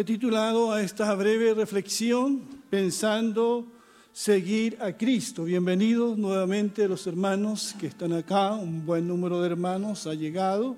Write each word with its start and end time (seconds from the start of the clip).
He 0.00 0.04
titulado 0.04 0.72
a 0.72 0.80
esta 0.80 1.14
breve 1.14 1.52
reflexión 1.52 2.40
pensando 2.70 3.66
seguir 4.14 4.78
a 4.80 4.96
Cristo. 4.96 5.44
Bienvenidos 5.44 6.16
nuevamente 6.16 6.88
los 6.88 7.06
hermanos 7.06 7.74
que 7.78 7.88
están 7.88 8.14
acá, 8.14 8.54
un 8.54 8.86
buen 8.86 9.06
número 9.06 9.42
de 9.42 9.48
hermanos 9.48 10.06
ha 10.06 10.14
llegado. 10.14 10.74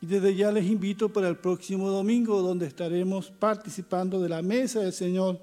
Y 0.00 0.06
desde 0.06 0.36
ya 0.36 0.52
les 0.52 0.66
invito 0.66 1.08
para 1.08 1.28
el 1.28 1.38
próximo 1.38 1.90
domingo, 1.90 2.40
donde 2.40 2.68
estaremos 2.68 3.28
participando 3.28 4.20
de 4.20 4.28
la 4.28 4.40
mesa 4.40 4.82
del 4.82 4.92
Señor 4.92 5.40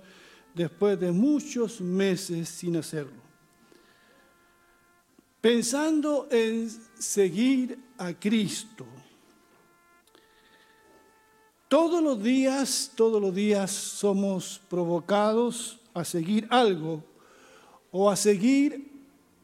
después 0.53 0.97
de 0.97 1.11
muchos 1.11 1.81
meses 1.81 2.47
sin 2.47 2.77
hacerlo. 2.77 3.21
Pensando 5.41 6.29
en 6.31 6.69
seguir 6.97 7.77
a 7.97 8.13
Cristo. 8.13 8.85
Todos 11.67 12.03
los 12.03 12.21
días, 12.21 12.91
todos 12.95 13.19
los 13.19 13.33
días 13.33 13.71
somos 13.71 14.61
provocados 14.69 15.79
a 15.95 16.05
seguir 16.05 16.47
algo 16.51 17.03
o 17.91 18.09
a 18.09 18.15
seguir 18.15 18.91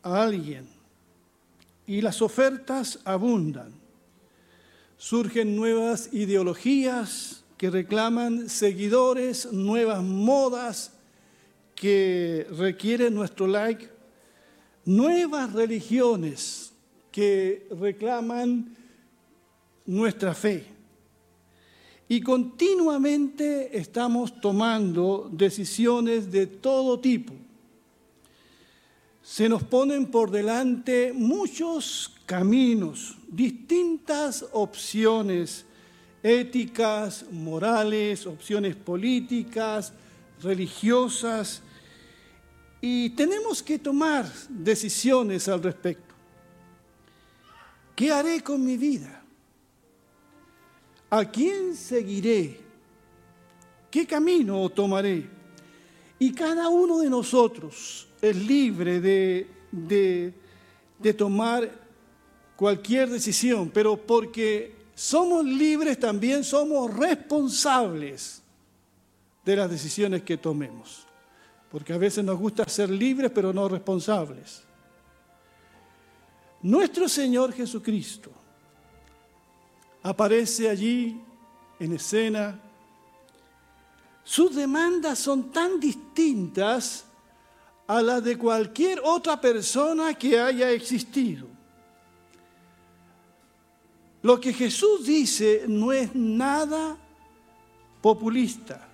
a 0.03 0.21
alguien. 0.21 0.67
Y 1.87 2.01
las 2.01 2.21
ofertas 2.21 2.99
abundan. 3.05 3.73
Surgen 4.97 5.55
nuevas 5.55 6.09
ideologías 6.13 7.43
que 7.57 7.71
reclaman 7.71 8.49
seguidores, 8.49 9.51
nuevas 9.51 10.03
modas 10.03 10.91
que 11.73 12.45
requieren 12.51 13.15
nuestro 13.15 13.47
like, 13.47 13.89
nuevas 14.85 15.53
religiones 15.53 16.71
que 17.11 17.67
reclaman 17.79 18.75
nuestra 19.87 20.35
fe. 20.35 20.80
Y 22.11 22.19
continuamente 22.19 23.77
estamos 23.77 24.41
tomando 24.41 25.29
decisiones 25.31 26.29
de 26.29 26.45
todo 26.45 26.99
tipo. 26.99 27.33
Se 29.23 29.47
nos 29.47 29.63
ponen 29.63 30.07
por 30.07 30.29
delante 30.29 31.13
muchos 31.13 32.13
caminos, 32.25 33.15
distintas 33.29 34.45
opciones 34.51 35.63
éticas, 36.21 37.27
morales, 37.31 38.27
opciones 38.27 38.75
políticas, 38.75 39.93
religiosas, 40.41 41.61
y 42.81 43.11
tenemos 43.11 43.63
que 43.63 43.79
tomar 43.79 44.29
decisiones 44.49 45.47
al 45.47 45.63
respecto. 45.63 46.13
¿Qué 47.95 48.11
haré 48.11 48.41
con 48.43 48.65
mi 48.65 48.75
vida? 48.75 49.20
¿A 51.13 51.25
quién 51.25 51.75
seguiré? 51.75 52.57
¿Qué 53.91 54.07
camino 54.07 54.69
tomaré? 54.69 55.29
Y 56.17 56.31
cada 56.31 56.69
uno 56.69 56.99
de 56.99 57.09
nosotros 57.09 58.07
es 58.21 58.35
libre 58.37 59.01
de, 59.01 59.45
de, 59.73 61.13
tomar 61.13 61.69
cualquier 62.55 63.09
decisión, 63.09 63.69
pero 63.73 63.97
porque 63.97 64.73
somos 64.95 65.43
libres 65.43 65.99
también 65.99 66.45
somos 66.45 66.95
responsables 66.95 68.41
de 69.43 69.55
las 69.57 69.69
decisiones 69.69 70.21
que 70.21 70.37
tomemos. 70.37 71.05
Porque 71.69 71.91
a 71.91 71.97
veces 71.97 72.23
nos 72.23 72.39
gusta 72.39 72.69
ser 72.69 72.89
libres, 72.89 73.31
pero 73.35 73.51
no 73.51 73.67
responsables. 73.67 74.63
Nuestro 76.61 77.09
Señor 77.09 77.51
Jesucristo 77.51 78.31
aparece 80.03 80.69
allí 80.69 81.21
en 81.79 81.93
escena. 81.93 82.59
Sus 84.23 84.55
demandas 84.55 85.19
son 85.19 85.51
tan 85.51 85.79
distintas 85.79 87.05
a 87.87 88.01
las 88.01 88.23
de 88.23 88.37
cualquier 88.37 89.01
otra 89.03 89.39
persona 89.39 90.13
que 90.13 90.39
haya 90.39 90.69
existido. 90.71 91.47
Lo 94.21 94.39
que 94.39 94.53
Jesús 94.53 95.05
dice 95.05 95.65
no 95.67 95.91
es 95.91 96.13
nada 96.15 96.97
populista. 98.01 98.87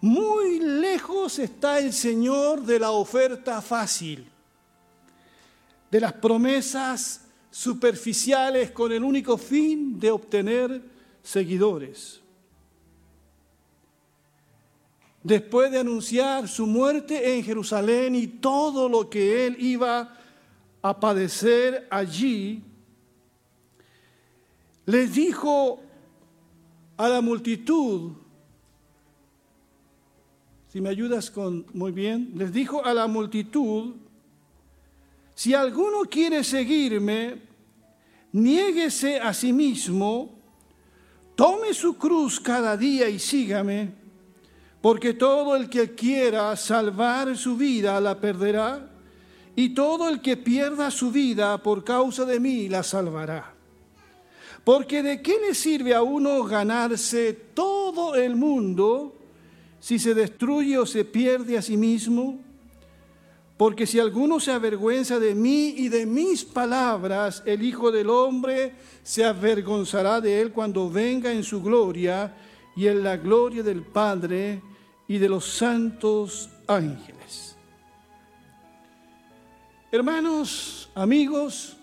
Muy 0.00 0.58
lejos 0.58 1.38
está 1.38 1.78
el 1.78 1.92
Señor 1.92 2.62
de 2.62 2.80
la 2.80 2.90
oferta 2.90 3.62
fácil, 3.62 4.28
de 5.88 6.00
las 6.00 6.12
promesas 6.14 7.20
superficiales 7.52 8.70
con 8.70 8.92
el 8.92 9.04
único 9.04 9.36
fin 9.36 10.00
de 10.00 10.10
obtener 10.10 10.82
seguidores. 11.22 12.22
Después 15.22 15.70
de 15.70 15.78
anunciar 15.78 16.48
su 16.48 16.66
muerte 16.66 17.36
en 17.36 17.44
Jerusalén 17.44 18.14
y 18.16 18.26
todo 18.26 18.88
lo 18.88 19.08
que 19.08 19.46
él 19.46 19.56
iba 19.60 20.18
a 20.80 20.98
padecer 20.98 21.86
allí, 21.90 22.62
les 24.86 25.14
dijo 25.14 25.80
a 26.96 27.08
la 27.08 27.20
multitud, 27.20 28.12
si 30.68 30.80
me 30.80 30.88
ayudas 30.88 31.30
con 31.30 31.66
muy 31.74 31.92
bien, 31.92 32.32
les 32.34 32.50
dijo 32.50 32.82
a 32.82 32.94
la 32.94 33.06
multitud 33.06 33.94
si 35.42 35.54
alguno 35.54 36.02
quiere 36.08 36.44
seguirme, 36.44 37.34
niéguese 38.30 39.18
a 39.18 39.34
sí 39.34 39.52
mismo, 39.52 40.38
tome 41.34 41.74
su 41.74 41.98
cruz 41.98 42.38
cada 42.38 42.76
día 42.76 43.08
y 43.08 43.18
sígame, 43.18 43.92
porque 44.80 45.14
todo 45.14 45.56
el 45.56 45.68
que 45.68 45.96
quiera 45.96 46.54
salvar 46.54 47.36
su 47.36 47.56
vida 47.56 48.00
la 48.00 48.20
perderá, 48.20 48.88
y 49.56 49.70
todo 49.70 50.08
el 50.08 50.20
que 50.20 50.36
pierda 50.36 50.92
su 50.92 51.10
vida 51.10 51.60
por 51.60 51.82
causa 51.82 52.24
de 52.24 52.38
mí 52.38 52.68
la 52.68 52.84
salvará. 52.84 53.52
Porque 54.62 55.02
de 55.02 55.22
qué 55.22 55.40
le 55.40 55.56
sirve 55.56 55.92
a 55.92 56.02
uno 56.02 56.44
ganarse 56.44 57.32
todo 57.32 58.14
el 58.14 58.36
mundo 58.36 59.18
si 59.80 59.98
se 59.98 60.14
destruye 60.14 60.78
o 60.78 60.86
se 60.86 61.04
pierde 61.04 61.58
a 61.58 61.62
sí 61.62 61.76
mismo? 61.76 62.51
Porque 63.62 63.86
si 63.86 64.00
alguno 64.00 64.40
se 64.40 64.50
avergüenza 64.50 65.20
de 65.20 65.36
mí 65.36 65.68
y 65.76 65.88
de 65.88 66.04
mis 66.04 66.44
palabras, 66.44 67.44
el 67.46 67.62
Hijo 67.62 67.92
del 67.92 68.10
Hombre 68.10 68.74
se 69.04 69.24
avergonzará 69.24 70.20
de 70.20 70.40
él 70.40 70.50
cuando 70.50 70.90
venga 70.90 71.32
en 71.32 71.44
su 71.44 71.62
gloria 71.62 72.34
y 72.74 72.88
en 72.88 73.04
la 73.04 73.16
gloria 73.16 73.62
del 73.62 73.84
Padre 73.84 74.60
y 75.06 75.16
de 75.16 75.28
los 75.28 75.44
santos 75.44 76.50
ángeles. 76.66 77.54
Hermanos, 79.92 80.90
amigos, 80.96 81.76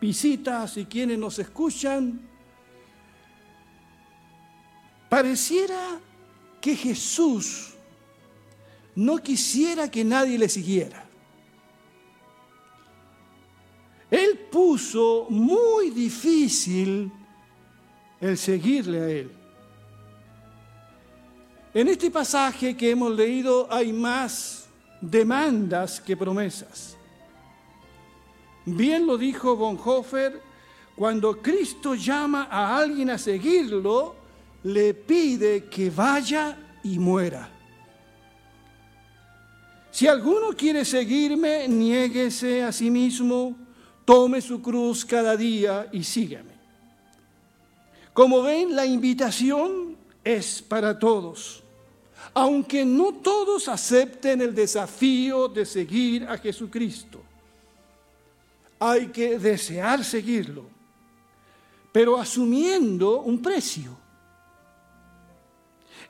visitas 0.00 0.76
y 0.78 0.84
quienes 0.84 1.16
nos 1.16 1.38
escuchan, 1.38 2.28
pareciera 5.08 6.00
que 6.60 6.74
Jesús 6.74 7.74
no 8.96 9.18
quisiera 9.18 9.88
que 9.88 10.02
nadie 10.02 10.36
le 10.36 10.48
siguiera. 10.48 11.03
Puso 14.54 15.26
muy 15.30 15.90
difícil 15.90 17.10
el 18.20 18.38
seguirle 18.38 19.00
a 19.00 19.08
Él. 19.08 19.32
En 21.74 21.88
este 21.88 22.08
pasaje 22.08 22.76
que 22.76 22.90
hemos 22.90 23.10
leído 23.10 23.66
hay 23.68 23.92
más 23.92 24.68
demandas 25.00 26.00
que 26.00 26.16
promesas. 26.16 26.96
Bien 28.64 29.04
lo 29.04 29.18
dijo 29.18 29.56
Bonhoeffer, 29.56 30.40
cuando 30.94 31.42
Cristo 31.42 31.96
llama 31.96 32.46
a 32.48 32.76
alguien 32.76 33.10
a 33.10 33.18
seguirlo, 33.18 34.14
le 34.62 34.94
pide 34.94 35.64
que 35.64 35.90
vaya 35.90 36.78
y 36.84 37.00
muera. 37.00 37.50
Si 39.90 40.06
alguno 40.06 40.50
quiere 40.56 40.84
seguirme, 40.84 41.66
niéguese 41.66 42.62
a 42.62 42.70
sí 42.70 42.88
mismo, 42.88 43.63
tome 44.04 44.40
su 44.40 44.60
cruz 44.60 45.04
cada 45.04 45.36
día 45.36 45.88
y 45.92 46.04
sígueme. 46.04 46.52
Como 48.12 48.42
ven, 48.42 48.76
la 48.76 48.86
invitación 48.86 49.96
es 50.22 50.62
para 50.62 50.98
todos, 50.98 51.62
aunque 52.32 52.84
no 52.84 53.14
todos 53.14 53.68
acepten 53.68 54.40
el 54.40 54.54
desafío 54.54 55.48
de 55.48 55.66
seguir 55.66 56.24
a 56.24 56.38
Jesucristo. 56.38 57.20
Hay 58.78 59.08
que 59.08 59.38
desear 59.38 60.04
seguirlo, 60.04 60.64
pero 61.92 62.18
asumiendo 62.18 63.20
un 63.20 63.42
precio. 63.42 64.04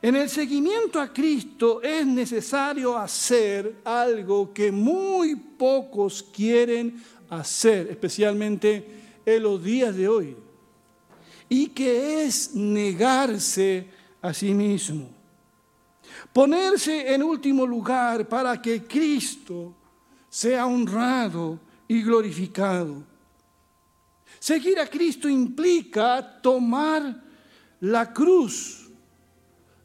En 0.03 0.17
el 0.17 0.29
seguimiento 0.29 1.01
a 1.01 1.11
Cristo 1.11 1.81
es 1.81 2.07
necesario 2.07 2.99
hacer 2.99 3.77
algo 3.85 4.53
que 4.53 4.71
muy 4.71 5.35
pocos 5.35 6.23
quieren 6.23 7.03
hacer, 7.29 7.89
especialmente 7.91 8.87
en 9.25 9.43
los 9.43 9.63
días 9.63 9.95
de 9.95 10.09
hoy, 10.09 10.37
y 11.49 11.69
que 11.69 12.25
es 12.25 12.55
negarse 12.55 13.87
a 14.21 14.33
sí 14.33 14.53
mismo. 14.55 15.11
Ponerse 16.33 17.13
en 17.15 17.23
último 17.23 17.67
lugar 17.67 18.29
para 18.29 18.61
que 18.61 18.83
Cristo 18.85 19.75
sea 20.29 20.67
honrado 20.67 21.61
y 21.87 22.03
glorificado. 22.03 23.03
Seguir 24.39 24.79
a 24.79 24.87
Cristo 24.87 25.29
implica 25.29 26.41
tomar 26.43 27.23
la 27.81 28.13
cruz, 28.13 28.91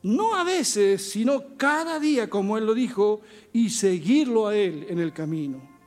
no 0.01 0.33
a 0.33 0.43
veces, 0.43 1.11
sino 1.11 1.57
cada 1.57 1.99
día, 1.99 2.29
como 2.29 2.57
Él 2.57 2.65
lo 2.65 2.73
dijo, 2.73 3.21
y 3.51 3.69
seguirlo 3.69 4.47
a 4.47 4.55
Él 4.55 4.85
en 4.89 4.99
el 4.99 5.13
camino. 5.13 5.78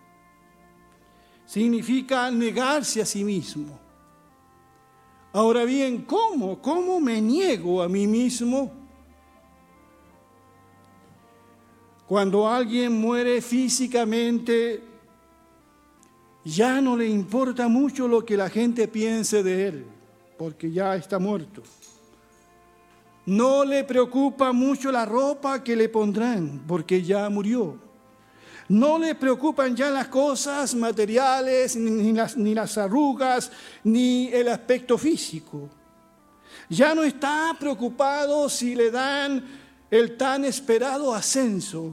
Significa 1.53 2.31
negarse 2.31 3.03
a 3.03 3.05
sí 3.05 3.23
mismo. 3.23 3.79
Ahora 5.35 5.65
bien, 5.65 6.01
¿cómo? 6.01 6.63
¿Cómo 6.63 6.99
me 6.99 7.21
niego 7.21 7.83
a 7.83 7.91
mí 7.91 8.07
mismo? 8.07 8.73
Cuando 12.09 12.49
alguien 12.49 12.99
muere 12.99 13.43
físicamente, 13.43 14.83
ya 16.43 16.81
no 16.81 16.97
le 16.97 17.07
importa 17.07 17.69
mucho 17.69 18.09
lo 18.09 18.25
que 18.25 18.39
la 18.39 18.49
gente 18.49 18.89
piense 18.89 19.43
de 19.43 19.69
él, 19.69 19.87
porque 20.39 20.73
ya 20.73 20.97
está 20.97 21.19
muerto. 21.19 21.63
No 23.27 23.63
le 23.63 23.85
preocupa 23.85 24.53
mucho 24.53 24.91
la 24.91 25.05
ropa 25.05 25.63
que 25.63 25.77
le 25.77 25.91
pondrán, 25.91 26.63
porque 26.67 27.03
ya 27.03 27.29
murió. 27.29 27.92
No 28.73 28.99
le 28.99 29.15
preocupan 29.15 29.77
ya 29.77 29.91
las 29.91 30.09
cosas 30.09 30.75
materiales, 30.75 31.77
ni 31.77 32.11
las, 32.15 32.39
ni 32.39 32.55
las 32.55 32.79
arrugas, 32.79 33.53
ni 33.85 34.29
el 34.29 34.49
aspecto 34.49 34.97
físico. 34.97 35.69
Ya 36.71 36.95
no 36.95 37.03
está 37.03 37.55
preocupado 37.61 38.49
si 38.49 38.75
le 38.75 38.91
dan 38.91 39.45
el 39.91 40.17
tan 40.17 40.47
esperado 40.47 41.15
ascenso. 41.15 41.93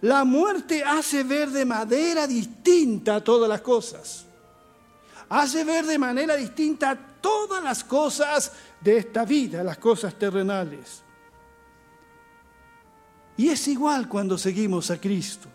La 0.00 0.24
muerte 0.24 0.82
hace 0.82 1.22
ver 1.22 1.50
de 1.50 1.66
manera 1.66 2.26
distinta 2.26 3.22
todas 3.22 3.46
las 3.46 3.60
cosas. 3.60 4.24
Hace 5.28 5.64
ver 5.64 5.84
de 5.84 5.98
manera 5.98 6.34
distinta 6.34 6.98
todas 7.20 7.62
las 7.62 7.84
cosas 7.84 8.52
de 8.80 8.96
esta 8.96 9.26
vida, 9.26 9.62
las 9.62 9.76
cosas 9.76 10.18
terrenales. 10.18 11.02
Y 13.36 13.48
es 13.48 13.66
igual 13.68 14.08
cuando 14.08 14.36
seguimos 14.36 14.90
a 14.90 15.00
Cristo. 15.00 15.48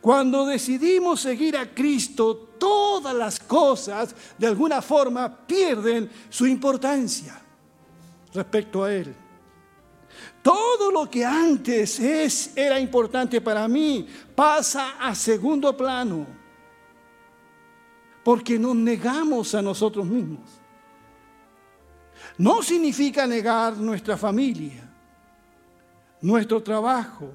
Cuando 0.00 0.46
decidimos 0.46 1.20
seguir 1.20 1.56
a 1.56 1.72
Cristo, 1.74 2.54
todas 2.58 3.14
las 3.14 3.40
cosas 3.40 4.14
de 4.36 4.46
alguna 4.46 4.82
forma 4.82 5.46
pierden 5.46 6.10
su 6.28 6.46
importancia 6.46 7.40
respecto 8.32 8.84
a 8.84 8.92
Él. 8.92 9.14
Todo 10.42 10.90
lo 10.90 11.10
que 11.10 11.24
antes 11.24 11.98
es, 12.00 12.56
era 12.56 12.78
importante 12.78 13.40
para 13.40 13.66
mí 13.68 14.06
pasa 14.34 14.96
a 14.98 15.14
segundo 15.14 15.76
plano, 15.76 16.26
porque 18.24 18.58
nos 18.58 18.74
negamos 18.74 19.54
a 19.54 19.62
nosotros 19.62 20.06
mismos. 20.06 20.48
No 22.36 22.62
significa 22.62 23.26
negar 23.26 23.76
nuestra 23.76 24.16
familia, 24.16 24.87
nuestro 26.20 26.62
trabajo. 26.62 27.30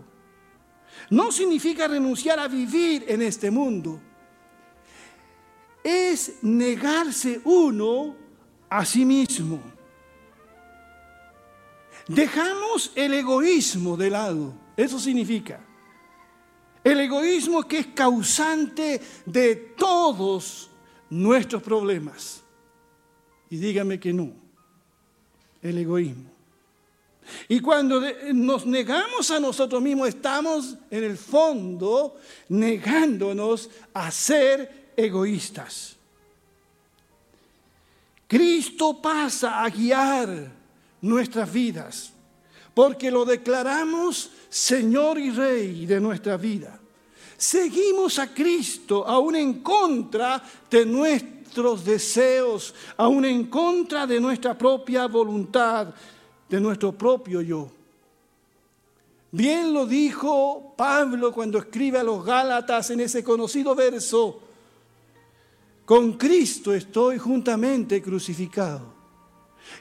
No 1.10 1.32
significa 1.32 1.88
renunciar 1.88 2.40
a 2.40 2.48
vivir 2.48 3.06
en 3.08 3.22
este 3.22 3.50
mundo. 3.52 4.00
Es 5.84 6.36
negarse 6.42 7.42
uno 7.44 8.16
a 8.70 8.86
sí 8.86 9.06
mismo. 9.06 9.60
Dejamos 12.08 12.92
el 12.96 13.14
egoísmo 13.14 13.96
de 13.98 14.10
lado. 14.10 14.54
Eso 14.76 15.00
significa. 15.00 15.60
El 16.84 17.00
egoísmo 17.00 17.64
que 17.64 17.80
es 17.80 17.88
causante 17.88 19.02
de 19.26 19.56
todos 19.56 20.70
nuestros 21.10 21.62
problemas. 21.62 22.44
Y 23.50 23.58
dígame 23.58 24.00
que 24.00 24.12
no. 24.12 24.34
El 25.62 25.78
egoísmo. 25.78 26.33
Y 27.48 27.60
cuando 27.60 28.02
nos 28.34 28.66
negamos 28.66 29.32
a 29.32 29.40
nosotros 29.40 29.82
mismos, 29.82 30.10
estamos 30.10 30.76
en 30.90 31.04
el 31.04 31.18
fondo 31.18 32.18
negándonos 32.50 33.70
a 33.94 34.12
ser 34.12 34.94
egoístas. 34.96 35.96
Cristo 38.28 39.00
pasa 39.02 39.64
a 39.64 39.70
guiar 39.70 40.52
nuestras 41.02 41.52
vidas, 41.52 42.12
porque 42.74 43.12
lo 43.12 43.26
declaramos 43.26 44.32
Señor 44.50 45.20
y 45.20 45.30
Rey 45.30 45.86
de 45.86 46.00
nuestra 46.00 46.38
vida. 46.38 46.80
Seguimos 47.38 48.20
a 48.20 48.34
Cristo 48.34 49.06
aún 49.06 49.36
en 49.36 49.62
contra 49.62 50.42
de 50.70 50.86
nuestros 50.86 51.84
deseos, 51.84 52.74
aún 52.98 53.26
en 53.26 53.48
contra 53.48 54.08
de 54.08 54.20
nuestra 54.20 54.58
propia 54.58 55.08
voluntad, 55.08 55.94
de 56.54 56.62
nuestro 56.62 56.92
propio 56.92 57.42
yo. 57.42 57.68
Bien 59.32 59.74
lo 59.74 59.88
dijo 59.88 60.76
Pablo 60.78 61.34
cuando 61.34 61.58
escribe 61.58 61.98
a 61.98 62.04
los 62.04 62.24
Gálatas 62.24 62.92
en 62.92 63.00
ese 63.00 63.24
conocido 63.24 63.74
verso, 63.74 64.40
con 65.84 66.14
Cristo 66.14 66.72
estoy 66.72 67.18
juntamente 67.18 68.04
crucificado. 68.04 68.94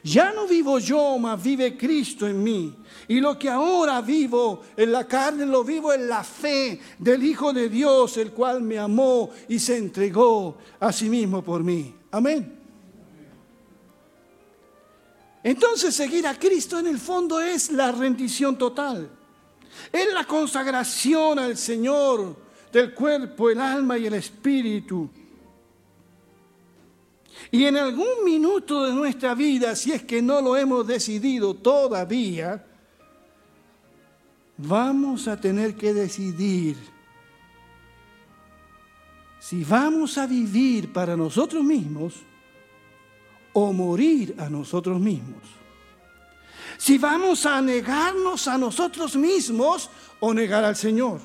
Ya 0.03 0.33
no 0.33 0.47
vivo 0.47 0.79
yo, 0.79 1.19
mas 1.19 1.43
vive 1.43 1.77
Cristo 1.77 2.27
en 2.27 2.43
mí. 2.43 2.75
Y 3.07 3.21
lo 3.21 3.39
que 3.39 3.51
ahora 3.51 4.01
vivo 4.01 4.63
en 4.75 4.93
la 4.93 5.07
carne, 5.07 5.45
lo 5.45 5.65
vivo 5.65 5.93
en 5.93 6.09
la 6.09 6.25
fe 6.25 6.81
del 6.99 7.23
Hijo 7.23 7.53
de 7.53 7.69
Dios, 7.69 8.17
el 8.17 8.33
cual 8.33 8.63
me 8.63 8.79
amó 8.79 9.29
y 9.47 9.59
se 9.59 9.77
entregó 9.77 10.57
a 10.81 10.91
sí 10.91 11.11
mismo 11.11 11.43
por 11.43 11.63
mí. 11.63 11.95
Amén. 12.11 12.62
Entonces 15.45 15.95
seguir 15.95 16.27
a 16.27 16.39
Cristo 16.39 16.79
en 16.79 16.87
el 16.87 16.99
fondo 16.99 17.41
es 17.41 17.71
la 17.71 17.91
rendición 17.91 18.57
total. 18.57 19.11
Es 19.91 20.13
la 20.13 20.25
consagración 20.25 21.39
al 21.39 21.57
Señor 21.57 22.37
del 22.73 22.95
cuerpo, 22.95 23.51
el 23.51 23.61
alma 23.61 23.99
y 23.99 24.07
el 24.07 24.15
espíritu. 24.15 25.11
Y 27.51 27.65
en 27.65 27.77
algún 27.77 28.25
minuto 28.25 28.85
de 28.85 28.93
nuestra 28.93 29.35
vida, 29.35 29.75
si 29.75 29.93
es 29.93 30.03
que 30.05 30.23
no 30.23 30.41
lo 30.41 30.57
hemos 30.57 30.87
decidido 30.87 31.55
todavía, 31.55 32.65
vamos 34.57 35.27
a 35.29 35.41
tener 35.41 35.75
que 35.75 35.93
decidir 35.93 36.77
si 39.41 39.65
vamos 39.65 40.19
a 40.19 40.27
vivir 40.27 40.93
para 40.93 41.17
nosotros 41.17 41.65
mismos 41.65 42.15
o 43.53 43.73
morir 43.73 44.35
a 44.39 44.49
nosotros 44.49 45.01
mismos. 45.01 45.43
Si 46.79 46.99
vamos 46.99 47.47
a 47.47 47.61
negarnos 47.61 48.49
a 48.49 48.59
nosotros 48.59 49.17
mismos 49.17 49.91
o 50.21 50.33
negar 50.33 50.65
al 50.65 50.77
Señor. 50.77 51.21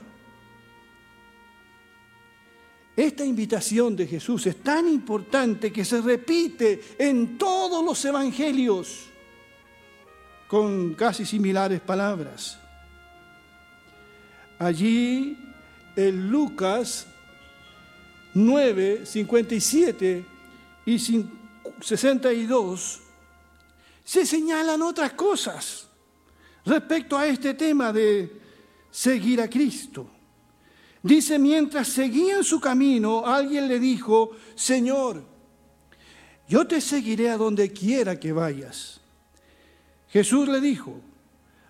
Esta 2.96 3.24
invitación 3.24 3.96
de 3.96 4.08
Jesús 4.08 4.48
es 4.48 4.58
tan 4.64 4.88
importante 4.88 5.72
que 5.72 5.86
se 5.86 6.02
repite 6.02 6.96
en 6.98 7.38
todos 7.38 7.86
los 7.86 8.04
evangelios 8.04 9.06
con 10.48 10.96
casi 10.96 11.26
similares 11.26 11.80
palabras. 11.80 12.60
Allí 14.58 15.38
en 15.96 16.32
Lucas 16.32 17.06
9, 18.34 19.06
57 19.06 20.26
y 20.86 21.00
62 21.82 23.02
se 24.04 24.26
señalan 24.26 24.82
otras 24.82 25.14
cosas 25.14 25.88
respecto 26.66 27.18
a 27.18 27.28
este 27.28 27.54
tema 27.54 27.92
de 27.92 28.42
seguir 28.90 29.42
a 29.42 29.50
Cristo. 29.50 30.10
Dice, 31.04 31.38
mientras 31.38 31.88
seguían 31.88 32.44
su 32.44 32.60
camino, 32.60 33.26
alguien 33.26 33.68
le 33.68 33.80
dijo, 33.80 34.32
Señor, 34.56 35.24
yo 36.48 36.66
te 36.66 36.82
seguiré 36.82 37.30
a 37.30 37.38
donde 37.38 37.72
quiera 37.72 38.20
que 38.20 38.32
vayas. 38.32 39.02
Jesús 40.10 40.48
le 40.48 40.60
dijo, 40.62 41.00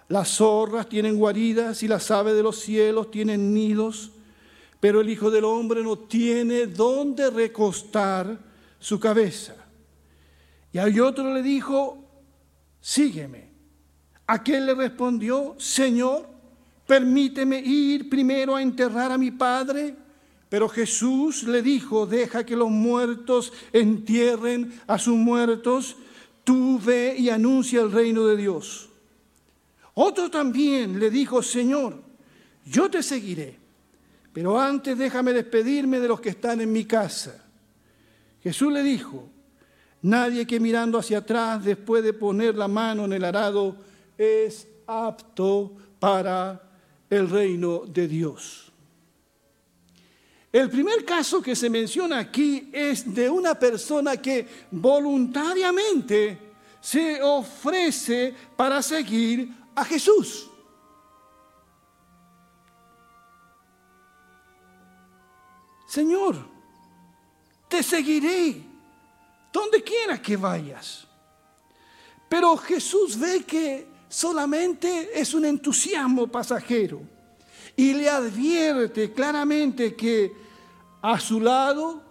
las 0.08 0.38
zorras 0.38 0.88
tienen 0.88 1.18
guaridas 1.18 1.84
y 1.84 1.88
las 1.88 2.10
aves 2.12 2.36
de 2.36 2.44
los 2.44 2.60
cielos 2.60 3.12
tienen 3.12 3.54
nidos, 3.54 4.12
pero 4.80 5.02
el 5.02 5.10
Hijo 5.10 5.30
del 5.32 5.44
Hombre 5.44 5.84
no 5.84 5.98
tiene 5.98 6.68
dónde 6.68 7.30
recostar 7.30 8.40
su 8.80 9.00
cabeza. 9.00 9.67
Y 10.78 10.80
hay 10.80 11.00
otro 11.00 11.34
le 11.34 11.42
dijo, 11.42 11.98
sígueme. 12.80 13.50
Aquel 14.28 14.68
le 14.68 14.76
respondió, 14.76 15.56
Señor, 15.58 16.30
permíteme 16.86 17.58
ir 17.58 18.08
primero 18.08 18.56
a 18.56 18.62
enterrar 18.62 19.12
a 19.12 19.18
mi 19.18 19.32
padre. 19.32 19.96
Pero 20.50 20.70
Jesús 20.70 21.42
le 21.46 21.64
dijo, 21.64 22.06
deja 22.06 22.46
que 22.46 22.56
los 22.56 22.70
muertos 22.70 23.52
entierren 23.74 24.80
a 24.86 25.00
sus 25.00 25.16
muertos. 25.16 25.96
tú 26.44 26.80
ve 26.80 27.16
y 27.18 27.32
anuncia 27.32 27.82
el 27.82 27.92
reino 27.92 28.28
de 28.28 28.38
Dios. 28.38 28.88
Otro 29.96 30.30
también 30.30 31.00
le 31.00 31.10
dijo, 31.10 31.42
Señor, 31.42 32.04
yo 32.64 32.88
te 32.88 33.02
seguiré, 33.02 33.58
pero 34.32 34.60
antes 34.60 34.96
déjame 34.96 35.34
despedirme 35.34 36.00
de 36.00 36.08
los 36.08 36.22
que 36.22 36.30
están 36.30 36.62
en 36.62 36.72
mi 36.72 36.86
casa. 36.86 37.44
Jesús 38.44 38.72
le 38.72 38.84
dijo, 38.84 39.28
nadie 40.02 40.46
que 40.46 40.60
mirando 40.60 40.98
hacia 40.98 41.20
atrás 41.20 41.64
después 41.64 42.04
de 42.04 42.14
poner 42.14 42.56
la 42.56 42.68
mano 42.68 43.06
en 43.06 43.14
el 43.14 43.24
arado 43.24 43.76
es 44.18 44.68
apto 44.86 45.74
para 46.00 46.62
el 47.10 47.30
reino 47.30 47.84
de 47.86 48.08
Dios. 48.08 48.72
El 50.52 50.70
primer 50.70 51.06
caso 51.06 51.42
que 51.42 51.56
se 51.56 51.70
menciona 51.70 52.20
aquí 52.20 52.70
es 52.72 53.14
de 53.14 53.30
una 53.30 53.56
persona 53.56 54.18
que 54.18 54.48
voluntariamente 54.72 56.40
se 56.80 57.22
ofrece 57.22 58.34
para 58.56 58.82
seguir 58.82 59.54
a 59.76 59.84
Jesús. 59.84 60.50
Señor, 65.88 66.36
te 67.68 67.84
seguiré 67.84 68.64
donde 69.52 69.84
quiera 69.84 70.22
que 70.22 70.38
vayas. 70.38 71.08
Pero 72.30 72.58
Jesús 72.58 73.18
ve 73.18 73.44
que 73.44 73.88
solamente 74.10 75.20
es 75.20 75.34
un 75.34 75.46
entusiasmo 75.46 76.28
pasajero 76.28 77.02
y 77.76 77.94
le 77.94 78.10
advierte 78.10 79.14
claramente 79.14 79.96
que 79.96 80.34
a 81.02 81.20
su 81.20 81.40
lado 81.40 82.02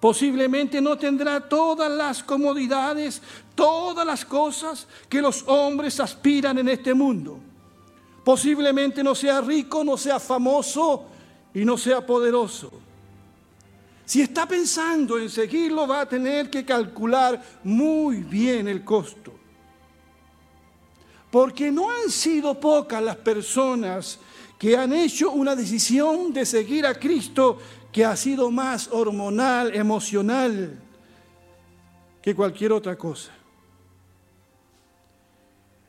posiblemente 0.00 0.80
no 0.80 0.98
tendrá 0.98 1.48
todas 1.48 1.90
las 1.90 2.24
comodidades, 2.24 3.22
todas 3.54 4.04
las 4.04 4.24
cosas 4.24 4.88
que 5.08 5.22
los 5.22 5.44
hombres 5.46 6.00
aspiran 6.00 6.58
en 6.58 6.68
este 6.68 6.92
mundo. 6.94 7.38
Posiblemente 8.24 9.02
no 9.02 9.14
sea 9.14 9.40
rico, 9.40 9.84
no 9.84 9.96
sea 9.96 10.18
famoso 10.18 11.04
y 11.54 11.64
no 11.64 11.76
sea 11.76 12.04
poderoso. 12.04 12.72
Si 14.12 14.20
está 14.20 14.46
pensando 14.46 15.18
en 15.18 15.30
seguirlo, 15.30 15.86
va 15.86 16.02
a 16.02 16.06
tener 16.06 16.50
que 16.50 16.66
calcular 16.66 17.42
muy 17.64 18.16
bien 18.16 18.68
el 18.68 18.84
costo. 18.84 19.32
Porque 21.30 21.72
no 21.72 21.90
han 21.90 22.10
sido 22.10 22.60
pocas 22.60 23.02
las 23.02 23.16
personas 23.16 24.18
que 24.58 24.76
han 24.76 24.92
hecho 24.92 25.30
una 25.30 25.56
decisión 25.56 26.30
de 26.30 26.44
seguir 26.44 26.84
a 26.84 26.92
Cristo 26.92 27.56
que 27.90 28.04
ha 28.04 28.14
sido 28.14 28.50
más 28.50 28.88
hormonal, 28.92 29.74
emocional 29.74 30.78
que 32.20 32.34
cualquier 32.34 32.72
otra 32.72 32.98
cosa. 32.98 33.32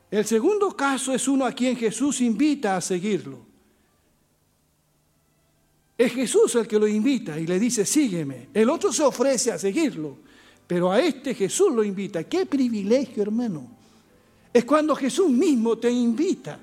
El 0.09 0.23
segundo 0.23 0.77
caso 0.77 1.13
es 1.13 1.27
uno 1.27 1.45
a 1.45 1.51
quien 1.51 1.75
Jesús 1.75 2.21
invita 2.21 2.77
a 2.77 2.79
seguirlo. 2.79 3.52
Es 5.97 6.13
Jesús 6.13 6.55
el 6.55 6.67
que 6.67 6.79
lo 6.79 6.87
invita 6.87 7.39
y 7.39 7.45
le 7.45 7.59
dice, 7.59 7.85
sígueme. 7.85 8.49
El 8.53 8.69
otro 8.69 8.91
se 8.91 9.03
ofrece 9.03 9.51
a 9.51 9.59
seguirlo, 9.59 10.17
pero 10.65 10.91
a 10.91 10.99
este 10.99 11.35
Jesús 11.35 11.71
lo 11.73 11.83
invita. 11.83 12.23
Qué 12.23 12.45
privilegio, 12.45 13.21
hermano. 13.21 13.67
Es 14.51 14.65
cuando 14.65 14.95
Jesús 14.95 15.29
mismo 15.29 15.77
te 15.77 15.91
invita. 15.91 16.59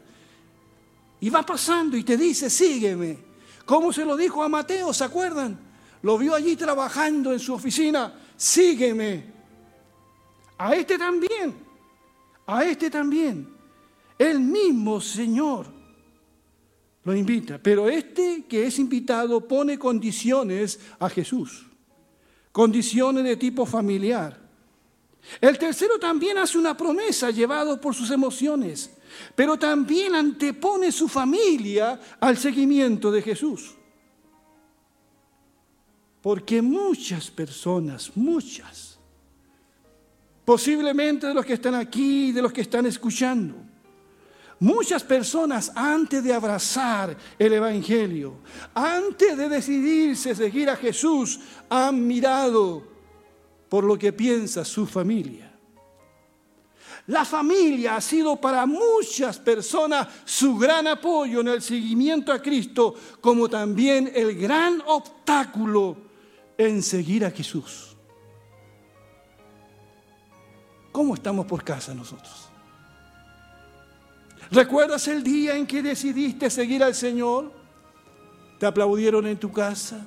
Y 1.20 1.30
va 1.30 1.44
pasando 1.44 1.96
y 1.96 2.02
te 2.02 2.16
dice, 2.16 2.50
sígueme. 2.50 3.18
¿Cómo 3.64 3.92
se 3.92 4.04
lo 4.04 4.16
dijo 4.16 4.42
a 4.42 4.48
Mateo? 4.48 4.92
¿Se 4.92 5.04
acuerdan? 5.04 5.58
Lo 6.02 6.18
vio 6.18 6.34
allí 6.34 6.56
trabajando 6.56 7.32
en 7.32 7.38
su 7.38 7.54
oficina. 7.54 8.12
Sígueme. 8.36 9.24
A 10.58 10.74
este 10.74 10.98
también. 10.98 11.54
A 12.46 12.64
este 12.64 12.90
también. 12.90 13.48
El 14.18 14.40
mismo 14.40 15.00
Señor 15.00 15.79
lo 17.10 17.16
invita. 17.16 17.58
Pero 17.62 17.88
este 17.88 18.44
que 18.48 18.66
es 18.66 18.78
invitado 18.78 19.46
pone 19.46 19.78
condiciones 19.78 20.80
a 20.98 21.08
Jesús, 21.08 21.66
condiciones 22.52 23.24
de 23.24 23.36
tipo 23.36 23.66
familiar. 23.66 24.38
El 25.40 25.58
tercero 25.58 25.98
también 25.98 26.38
hace 26.38 26.58
una 26.58 26.76
promesa 26.76 27.30
llevado 27.30 27.80
por 27.80 27.94
sus 27.94 28.10
emociones, 28.10 28.90
pero 29.34 29.58
también 29.58 30.14
antepone 30.14 30.90
su 30.90 31.08
familia 31.08 32.00
al 32.20 32.36
seguimiento 32.38 33.10
de 33.10 33.22
Jesús. 33.22 33.74
Porque 36.22 36.60
muchas 36.62 37.30
personas, 37.30 38.12
muchas, 38.14 38.98
posiblemente 40.44 41.26
de 41.26 41.34
los 41.34 41.44
que 41.44 41.54
están 41.54 41.74
aquí, 41.74 42.32
de 42.32 42.42
los 42.42 42.52
que 42.52 42.60
están 42.60 42.86
escuchando, 42.86 43.69
Muchas 44.60 45.02
personas 45.02 45.72
antes 45.74 46.22
de 46.22 46.34
abrazar 46.34 47.16
el 47.38 47.54
Evangelio, 47.54 48.40
antes 48.74 49.34
de 49.34 49.48
decidirse 49.48 50.34
seguir 50.34 50.68
a 50.68 50.76
Jesús, 50.76 51.40
han 51.70 52.06
mirado 52.06 52.86
por 53.70 53.84
lo 53.84 53.98
que 53.98 54.12
piensa 54.12 54.62
su 54.66 54.86
familia. 54.86 55.50
La 57.06 57.24
familia 57.24 57.96
ha 57.96 58.00
sido 58.02 58.36
para 58.36 58.66
muchas 58.66 59.38
personas 59.38 60.06
su 60.26 60.58
gran 60.58 60.86
apoyo 60.88 61.40
en 61.40 61.48
el 61.48 61.62
seguimiento 61.62 62.30
a 62.30 62.42
Cristo, 62.42 62.94
como 63.22 63.48
también 63.48 64.12
el 64.14 64.38
gran 64.38 64.82
obstáculo 64.86 65.96
en 66.58 66.82
seguir 66.82 67.24
a 67.24 67.30
Jesús. 67.30 67.96
¿Cómo 70.92 71.14
estamos 71.14 71.46
por 71.46 71.64
casa 71.64 71.94
nosotros? 71.94 72.49
¿Recuerdas 74.50 75.06
el 75.06 75.22
día 75.22 75.56
en 75.56 75.66
que 75.66 75.80
decidiste 75.80 76.50
seguir 76.50 76.82
al 76.82 76.94
Señor? 76.94 77.52
¿Te 78.58 78.66
aplaudieron 78.66 79.26
en 79.26 79.38
tu 79.38 79.52
casa? 79.52 80.04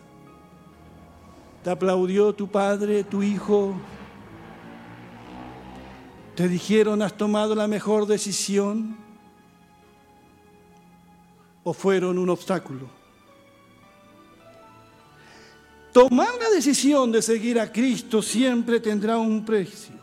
¿Te 1.63 1.69
aplaudió 1.69 2.33
tu 2.33 2.50
padre, 2.50 3.05
tu 3.05 3.23
hijo? 3.23 3.73
¿Te 6.35 6.50
dijeron 6.50 7.01
has 7.01 7.15
tomado 7.15 7.55
la 7.55 7.67
mejor 7.67 8.05
decisión? 8.05 8.97
¿O 11.63 11.71
fueron 11.71 12.17
un 12.17 12.29
obstáculo? 12.29 12.89
Tomar 15.93 16.33
la 16.38 16.50
decisión 16.50 17.13
de 17.13 17.21
seguir 17.21 17.59
a 17.59 17.71
Cristo 17.71 18.21
siempre 18.21 18.81
tendrá 18.81 19.17
un 19.17 19.45
precio. 19.45 19.95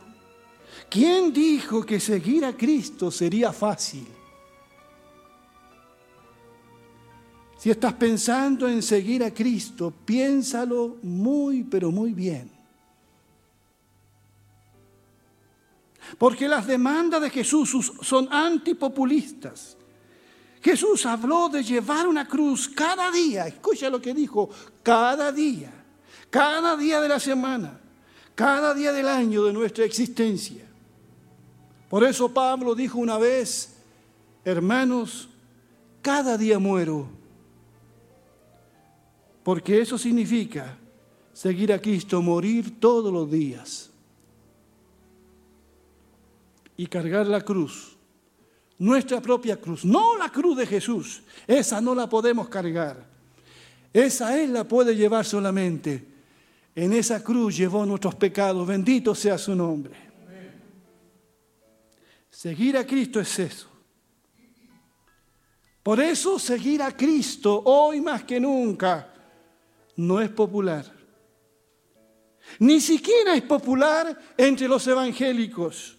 ¿Quién 0.89 1.31
dijo 1.31 1.85
que 1.85 2.01
seguir 2.01 2.45
a 2.45 2.57
Cristo 2.57 3.11
sería 3.11 3.53
fácil? 3.53 4.07
Si 7.61 7.69
estás 7.69 7.93
pensando 7.93 8.67
en 8.67 8.81
seguir 8.81 9.23
a 9.23 9.35
Cristo, 9.35 9.93
piénsalo 10.07 10.97
muy, 11.03 11.63
pero 11.63 11.91
muy 11.91 12.15
bien. 12.15 12.51
Porque 16.17 16.49
las 16.49 16.67
demandas 16.67 17.21
de 17.21 17.29
Jesús 17.29 17.93
son 18.01 18.33
antipopulistas. 18.33 19.77
Jesús 20.63 21.05
habló 21.05 21.51
de 21.51 21.63
llevar 21.63 22.09
una 22.09 22.27
cruz 22.27 22.67
cada 22.67 23.11
día. 23.11 23.47
Escucha 23.47 23.91
lo 23.91 24.01
que 24.01 24.15
dijo, 24.15 24.49
cada 24.83 25.31
día, 25.31 25.71
cada 26.31 26.79
día 26.79 26.99
de 27.03 27.09
la 27.09 27.21
semana, 27.21 27.79
cada 28.35 28.73
día 28.73 28.91
del 28.91 29.07
año 29.07 29.45
de 29.45 29.53
nuestra 29.53 29.85
existencia. 29.85 30.67
Por 31.91 32.05
eso 32.05 32.33
Pablo 32.33 32.75
dijo 32.75 32.99
una 32.99 33.19
vez, 33.19 33.75
hermanos, 34.47 35.29
cada 36.01 36.39
día 36.39 36.59
muero 36.59 37.20
porque 39.43 39.81
eso 39.81 39.97
significa 39.97 40.77
seguir 41.33 41.73
a 41.73 41.81
Cristo, 41.81 42.21
morir 42.21 42.79
todos 42.79 43.13
los 43.13 43.31
días 43.31 43.91
y 46.77 46.87
cargar 46.87 47.27
la 47.27 47.41
cruz, 47.41 47.97
nuestra 48.79 49.21
propia 49.21 49.61
cruz, 49.61 49.85
no 49.85 50.17
la 50.17 50.31
cruz 50.31 50.57
de 50.59 50.67
Jesús, 50.67 51.23
esa 51.47 51.81
no 51.81 51.95
la 51.95 52.09
podemos 52.09 52.49
cargar, 52.49 53.07
esa 53.93 54.41
Él 54.41 54.53
la 54.53 54.65
puede 54.65 54.95
llevar 54.95 55.25
solamente. 55.25 56.09
En 56.75 56.93
esa 56.93 57.23
cruz 57.23 57.57
llevó 57.57 57.85
nuestros 57.85 58.15
pecados, 58.15 58.67
bendito 58.67 59.15
sea 59.15 59.37
su 59.37 59.55
nombre. 59.57 60.11
Seguir 62.31 62.77
a 62.77 62.87
Cristo 62.87 63.21
es 63.21 63.39
eso. 63.39 63.67
Por 65.83 66.01
eso 66.01 66.39
seguir 66.39 66.81
a 66.83 66.97
Cristo 66.97 67.63
hoy 67.65 68.01
más 68.01 68.23
que 68.25 68.39
nunca 68.39 69.10
no 70.01 70.21
es 70.21 70.31
popular. 70.31 70.91
Ni 72.59 72.81
siquiera 72.81 73.35
es 73.35 73.43
popular 73.43 74.19
entre 74.37 74.67
los 74.67 74.87
evangélicos, 74.87 75.97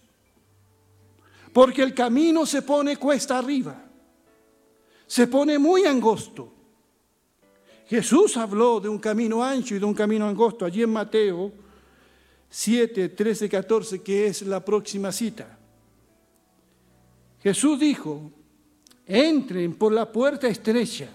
porque 1.54 1.84
el 1.84 1.94
camino 1.94 2.46
se 2.46 2.62
pone 2.64 2.98
cuesta 2.98 3.38
arriba, 3.38 3.80
se 5.06 5.28
pone 5.28 5.58
muy 5.60 5.86
angosto. 5.86 6.52
Jesús 7.88 8.38
habló 8.38 8.80
de 8.80 8.90
un 8.90 9.00
camino 9.00 9.44
ancho 9.44 9.76
y 9.76 9.80
de 9.80 9.86
un 9.86 9.94
camino 9.94 10.28
angosto 10.28 10.66
allí 10.66 10.82
en 10.82 10.92
Mateo, 10.92 11.52
7, 12.50 13.10
13, 13.10 13.50
14, 13.50 14.02
que 14.02 14.28
es 14.28 14.42
la 14.42 14.64
próxima 14.64 15.12
cita. 15.12 15.58
Jesús 17.40 17.80
dijo, 17.80 18.32
entren 19.06 19.76
por 19.76 19.92
la 19.94 20.12
puerta 20.12 20.48
estrecha, 20.48 21.10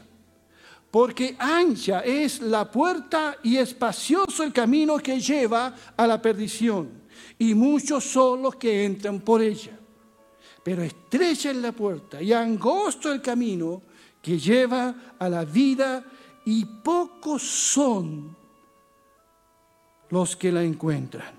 porque 0.97 1.37
ancha 1.39 2.01
es 2.01 2.41
la 2.41 2.71
puerta 2.71 3.37
y 3.43 3.59
espacioso 3.59 4.43
el 4.43 4.51
camino 4.51 4.97
que 4.97 5.21
lleva 5.21 5.75
a 5.95 6.07
la 6.07 6.23
perdición, 6.23 7.03
y 7.39 7.55
muchos 7.55 8.03
son 8.03 8.41
los 8.41 8.57
que 8.57 8.87
entran 8.87 9.21
por 9.21 9.43
ella. 9.43 9.79
Pero 10.65 10.83
estrecha 10.83 11.51
es 11.51 11.57
la 11.59 11.73
puerta 11.73 12.23
y 12.23 12.33
angosto 12.33 13.13
el 13.13 13.21
camino 13.21 13.83
que 14.23 14.39
lleva 14.39 15.15
a 15.19 15.29
la 15.29 15.45
vida, 15.45 16.03
y 16.47 16.65
pocos 16.65 17.43
son 17.43 18.35
los 20.09 20.35
que 20.35 20.51
la 20.51 20.63
encuentran. 20.63 21.39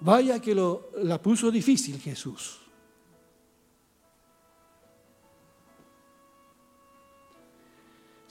Vaya 0.00 0.40
que 0.40 0.56
lo, 0.56 0.90
la 1.04 1.22
puso 1.22 1.52
difícil 1.52 2.00
Jesús. 2.00 2.65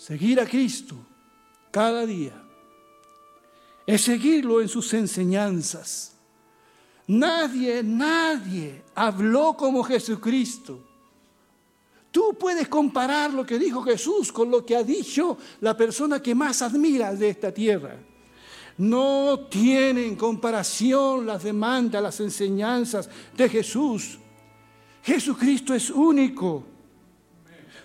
Seguir 0.05 0.39
a 0.39 0.45
Cristo 0.45 0.95
cada 1.71 2.05
día 2.05 2.39
es 3.88 4.01
seguirlo 4.01 4.62
en 4.62 4.69
sus 4.69 4.93
enseñanzas. 4.93 6.13
Nadie, 7.07 7.81
nadie 7.81 8.83
habló 8.93 9.57
como 9.57 9.83
Jesucristo. 9.83 10.79
Tú 12.12 12.35
puedes 12.39 12.67
comparar 12.67 13.33
lo 13.33 13.43
que 13.43 13.57
dijo 13.57 13.81
Jesús 13.81 14.31
con 14.31 14.51
lo 14.51 14.63
que 14.63 14.75
ha 14.75 14.83
dicho 14.83 15.39
la 15.62 15.75
persona 15.75 16.21
que 16.21 16.35
más 16.35 16.62
admiras 16.62 17.17
de 17.17 17.29
esta 17.29 17.51
tierra. 17.51 17.97
No 18.77 19.47
tienen 19.50 20.15
comparación 20.15 21.25
las 21.25 21.41
demandas, 21.41 22.03
las 22.03 22.19
enseñanzas 22.19 23.09
de 23.35 23.50
Jesús. 23.50 24.19
Jesucristo 25.01 25.74
es 25.74 25.89
único. 25.89 26.75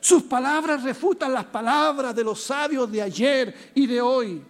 Sus 0.01 0.23
palabras 0.23 0.83
refutan 0.83 1.33
las 1.33 1.45
palabras 1.45 2.15
de 2.15 2.25
los 2.25 2.41
sabios 2.41 2.91
de 2.91 3.03
ayer 3.03 3.73
y 3.75 3.87
de 3.87 4.01
hoy. 4.01 4.43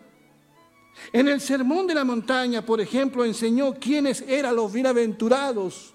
En 1.13 1.29
el 1.29 1.41
Sermón 1.41 1.87
de 1.87 1.95
la 1.95 2.05
Montaña, 2.05 2.65
por 2.65 2.81
ejemplo, 2.81 3.25
enseñó 3.25 3.75
quiénes 3.75 4.23
eran 4.23 4.55
los 4.55 4.73
bienaventurados 4.73 5.93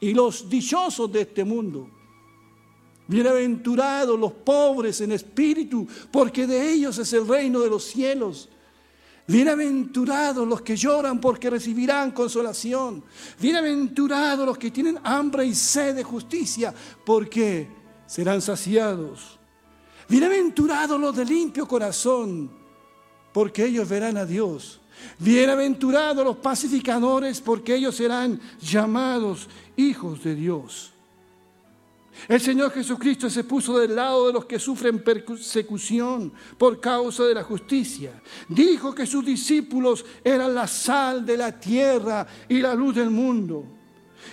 y 0.00 0.12
los 0.12 0.48
dichosos 0.48 1.10
de 1.10 1.22
este 1.22 1.44
mundo. 1.44 1.88
Bienaventurados 3.08 4.18
los 4.18 4.32
pobres 4.32 5.00
en 5.00 5.12
espíritu, 5.12 5.86
porque 6.10 6.46
de 6.46 6.72
ellos 6.72 6.98
es 6.98 7.12
el 7.12 7.26
reino 7.26 7.60
de 7.60 7.70
los 7.70 7.84
cielos. 7.84 8.48
Bienaventurados 9.28 10.46
los 10.46 10.62
que 10.62 10.76
lloran 10.76 11.20
porque 11.20 11.50
recibirán 11.50 12.10
consolación. 12.10 13.02
Bienaventurados 13.40 14.46
los 14.46 14.58
que 14.58 14.70
tienen 14.70 14.98
hambre 15.02 15.46
y 15.46 15.54
sed 15.54 15.96
de 15.96 16.04
justicia 16.04 16.74
porque 17.04 17.68
serán 18.06 18.40
saciados. 18.40 19.38
Bienaventurados 20.08 21.00
los 21.00 21.16
de 21.16 21.24
limpio 21.24 21.66
corazón 21.66 22.50
porque 23.32 23.66
ellos 23.66 23.88
verán 23.88 24.16
a 24.16 24.24
Dios. 24.24 24.80
Bienaventurados 25.18 26.24
los 26.24 26.36
pacificadores 26.36 27.40
porque 27.40 27.74
ellos 27.74 27.96
serán 27.96 28.40
llamados 28.60 29.48
hijos 29.76 30.22
de 30.24 30.34
Dios. 30.34 30.92
El 32.28 32.40
Señor 32.40 32.72
Jesucristo 32.72 33.28
se 33.28 33.44
puso 33.44 33.78
del 33.78 33.94
lado 33.94 34.28
de 34.28 34.32
los 34.32 34.46
que 34.46 34.58
sufren 34.58 35.04
persecución 35.04 36.32
por 36.56 36.80
causa 36.80 37.24
de 37.24 37.34
la 37.34 37.44
justicia. 37.44 38.22
Dijo 38.48 38.94
que 38.94 39.06
sus 39.06 39.24
discípulos 39.24 40.04
eran 40.24 40.54
la 40.54 40.66
sal 40.66 41.26
de 41.26 41.36
la 41.36 41.52
tierra 41.52 42.26
y 42.48 42.60
la 42.60 42.74
luz 42.74 42.94
del 42.94 43.10
mundo. 43.10 43.75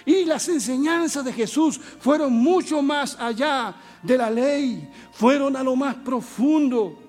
Y 0.05 0.25
las 0.25 0.47
enseñanzas 0.49 1.23
de 1.25 1.33
Jesús 1.33 1.79
fueron 1.99 2.33
mucho 2.33 2.81
más 2.81 3.17
allá 3.19 3.75
de 4.01 4.17
la 4.17 4.29
ley, 4.29 4.89
fueron 5.11 5.55
a 5.55 5.63
lo 5.63 5.75
más 5.75 5.95
profundo. 5.95 6.99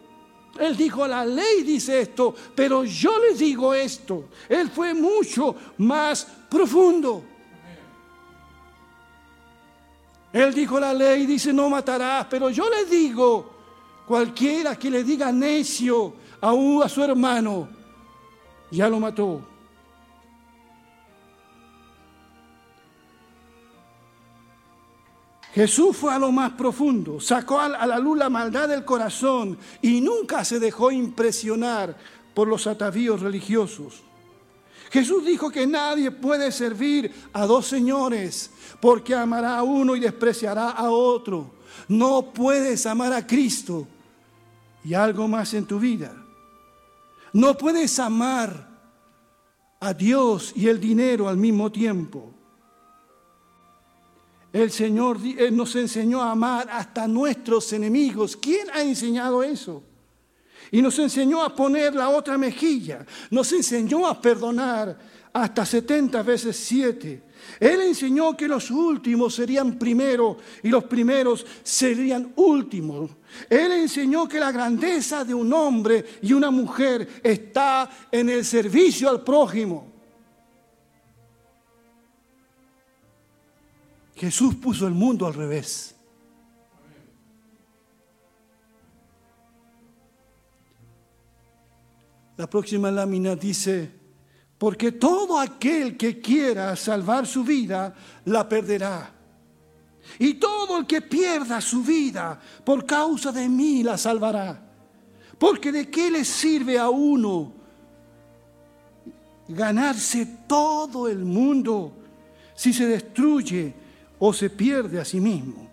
Él 0.59 0.77
dijo, 0.77 1.07
la 1.07 1.25
ley 1.25 1.63
dice 1.65 2.01
esto, 2.01 2.35
pero 2.55 2.85
yo 2.85 3.19
les 3.19 3.39
digo 3.39 3.75
esto. 3.75 4.29
Él 4.49 4.71
fue 4.71 4.95
mucho 4.95 5.57
más 5.79 6.27
profundo. 6.49 7.25
Él 10.33 10.53
dijo 10.53 10.81
la 10.81 10.93
ley, 10.93 11.27
dice 11.27 11.53
no 11.53 11.69
matarás, 11.69 12.27
pero 12.29 12.51
yo 12.51 12.69
le 12.69 12.85
digo, 12.85 13.51
cualquiera 14.07 14.77
que 14.77 14.91
le 14.91 15.05
diga 15.05 15.31
necio 15.31 16.15
aún 16.41 16.83
a 16.83 16.89
su 16.89 17.03
hermano, 17.03 17.69
ya 18.71 18.89
lo 18.89 18.99
mató. 18.99 19.54
Jesús 25.55 25.97
fue 25.97 26.13
a 26.13 26.19
lo 26.19 26.33
más 26.33 26.53
profundo, 26.53 27.21
sacó 27.21 27.61
a 27.61 27.87
la 27.87 27.99
luz 28.01 28.19
la 28.19 28.29
maldad 28.29 28.69
del 28.69 28.85
corazón 28.85 29.57
y 29.81 30.01
nunca 30.01 30.45
se 30.45 30.59
dejó 30.59 30.91
impresionar 30.91 31.97
por 32.35 32.49
los 32.49 32.67
atavíos 32.67 33.21
religiosos. 33.21 34.03
Jesús 34.91 35.25
dijo 35.25 35.51
que 35.51 35.65
nadie 35.65 36.11
puede 36.11 36.51
servir 36.51 37.13
a 37.33 37.47
dos 37.47 37.69
señores 37.69 38.51
porque 38.81 39.15
amará 39.15 39.59
a 39.59 39.63
uno 39.63 39.95
y 39.95 40.01
despreciará 40.01 40.71
a 40.71 40.91
otro. 40.91 41.53
No 41.87 42.33
puedes 42.33 42.85
amar 42.87 43.13
a 43.13 43.25
Cristo 43.25 43.87
y 44.85 44.95
algo 44.95 45.29
más 45.29 45.55
en 45.55 45.67
tu 45.67 45.79
vida. 45.79 46.13
No 47.33 47.57
puedes 47.57 47.97
amar 48.01 48.69
a 49.79 49.95
Dios 49.95 50.53
y 50.57 50.67
el 50.67 50.81
dinero 50.81 51.29
al 51.29 51.37
mismo 51.37 51.71
tiempo. 51.71 52.34
El 54.55 54.71
Señor 54.71 55.19
nos 55.51 55.75
enseñó 55.75 56.23
a 56.23 56.31
amar 56.31 56.69
hasta 56.71 57.09
nuestros 57.09 57.73
enemigos. 57.73 58.37
¿Quién 58.37 58.71
ha 58.73 58.83
enseñado 58.83 59.43
eso? 59.43 59.83
Y 60.71 60.81
nos 60.81 60.97
enseñó 61.01 61.43
a 61.43 61.53
poner 61.53 61.93
la 61.93 62.11
otra 62.11 62.39
mejilla. 62.39 63.05
Nos 63.31 63.53
enseñó 63.53 64.07
a 64.07 64.21
perdonar 64.21 64.97
hasta 65.33 65.67
70 65.67 66.23
veces 66.23 66.57
7. 66.57 67.23
Él 67.59 67.81
enseñó 67.81 68.37
que 68.37 68.47
los 68.47 68.71
últimos 68.71 69.35
serían 69.35 69.77
primero 69.77 70.39
y 70.63 70.69
los 70.69 70.85
primeros 70.85 71.45
serían 71.65 72.33
últimos. 72.37 73.11
Él 73.51 73.73
enseñó 73.73 74.29
que 74.29 74.39
la 74.39 74.53
grandeza 74.53 75.25
de 75.25 75.35
un 75.35 75.53
hombre 75.53 76.05
y 76.23 76.33
una 76.33 76.53
mujer 76.53 77.09
está 77.25 77.91
en 78.13 78.31
el 78.31 78.45
servicio 78.45 79.11
al 79.11 79.25
prójimo. 79.25 79.94
Jesús 84.15 84.55
puso 84.55 84.87
el 84.87 84.95
mundo 84.95 85.27
al 85.27 85.35
revés. 85.35 85.95
La 92.37 92.49
próxima 92.49 92.91
lámina 92.91 93.37
dice, 93.37 93.91
porque 94.59 94.93
todo 94.93 95.39
aquel 95.39 95.97
que 95.97 96.21
quiera 96.21 96.75
salvar 96.75 97.27
su 97.27 97.45
vida, 97.45 97.95
la 98.25 98.49
perderá. 98.49 99.13
Y 100.19 100.35
todo 100.35 100.79
el 100.79 100.87
que 100.87 101.01
pierda 101.01 101.61
su 101.61 101.83
vida 101.83 102.41
por 102.65 102.85
causa 102.85 103.33
de 103.33 103.49
mí, 103.49 103.83
la 103.83 103.97
salvará. 103.97 104.61
Porque 105.39 105.73
de 105.73 105.91
qué 105.91 106.11
le 106.11 106.25
sirve 106.25 106.79
a 106.79 106.89
uno 106.89 107.53
ganarse 109.49 110.27
todo 110.49 111.09
el 111.09 111.25
mundo 111.25 111.93
si 112.55 112.73
se 112.73 112.87
destruye 112.87 113.75
o 114.19 114.33
se 114.33 114.51
pierde 114.51 115.01
a 115.01 115.05
sí 115.05 115.21
mismo. 115.21 115.69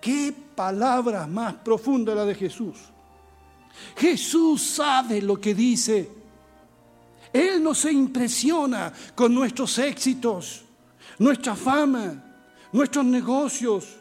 Qué 0.00 0.34
palabra 0.54 1.26
más 1.26 1.54
profunda 1.54 2.14
la 2.14 2.24
de 2.24 2.34
Jesús. 2.34 2.76
Jesús 3.96 4.62
sabe 4.62 5.20
lo 5.20 5.40
que 5.40 5.54
dice. 5.54 6.10
Él 7.32 7.62
no 7.62 7.74
se 7.74 7.92
impresiona 7.92 8.92
con 9.14 9.34
nuestros 9.34 9.78
éxitos, 9.78 10.64
nuestra 11.18 11.54
fama, 11.54 12.22
nuestros 12.72 13.04
negocios 13.04 13.96